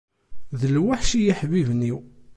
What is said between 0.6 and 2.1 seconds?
lweḥc i yiḥbiben-iw.